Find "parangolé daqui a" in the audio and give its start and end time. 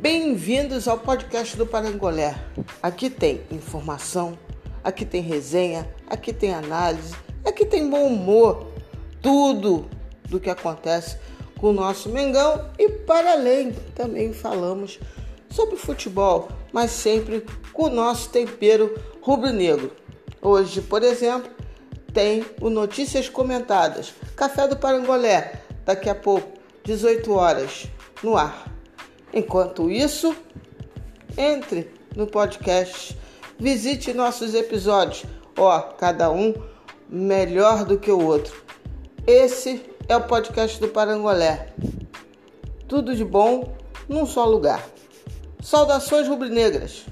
24.76-26.14